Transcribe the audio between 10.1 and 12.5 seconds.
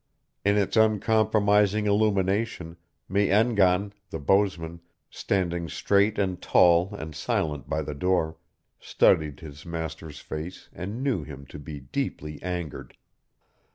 face and knew him to be deeply